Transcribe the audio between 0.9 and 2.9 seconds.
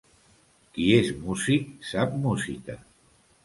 és músic, sap música.